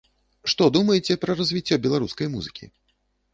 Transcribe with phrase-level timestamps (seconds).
[0.53, 2.65] Што думаеце пра развіццё беларускай музыкі?